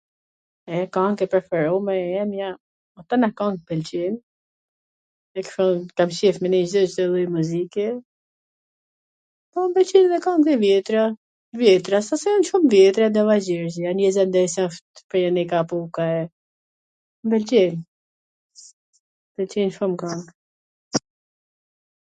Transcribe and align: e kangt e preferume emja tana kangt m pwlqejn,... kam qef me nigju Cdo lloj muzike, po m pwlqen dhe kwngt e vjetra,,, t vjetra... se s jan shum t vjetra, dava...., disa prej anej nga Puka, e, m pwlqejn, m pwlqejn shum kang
e 0.75 0.75
kangt 0.95 1.19
e 1.25 1.31
preferume 1.33 1.95
emja 2.21 2.47
tana 3.11 3.27
kangt 3.41 3.59
m 3.61 3.65
pwlqejn,... 3.71 4.15
kam 5.99 6.11
qef 6.19 6.37
me 6.45 6.51
nigju 6.53 6.81
Cdo 6.93 7.03
lloj 7.09 7.25
muzike, 7.33 7.85
po 9.51 9.59
m 9.69 9.75
pwlqen 9.75 10.05
dhe 10.13 10.17
kwngt 10.25 10.47
e 10.55 10.55
vjetra,,, 10.63 11.05
t 11.57 11.61
vjetra... 11.63 11.97
se 12.09 12.15
s 12.23 12.27
jan 12.31 12.45
shum 12.49 12.63
t 12.65 12.71
vjetra, 12.73 13.13
dava...., 13.19 13.35
disa 14.37 14.63
prej 15.09 15.25
anej 15.29 15.47
nga 15.49 15.59
Puka, 15.75 16.03
e, 16.17 16.23
m 17.27 17.35
pwlqejn, 17.35 17.75
m 17.83 19.29
pwlqejn 19.39 19.69
shum 19.79 19.93
kang 20.05 20.23